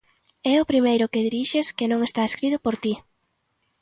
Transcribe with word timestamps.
É 0.53 0.55
o 0.63 0.67
primeiro 0.71 1.09
que 1.11 1.23
dirixes 1.27 1.67
que 1.77 1.89
non 1.91 1.99
está 2.03 2.21
escrito 2.25 2.57
por 2.65 2.75
ti. 2.83 2.93